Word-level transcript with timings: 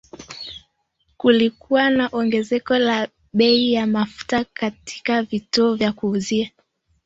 Kulikuwa 1.17 1.89
na 1.89 2.09
ongezeko 2.11 2.77
la 2.77 3.09
bei 3.33 3.73
ya 3.73 3.87
mafuta 3.87 4.45
katika 4.53 5.23
vituo 5.23 5.75
vya 5.75 5.91
kuuzia 5.93 6.51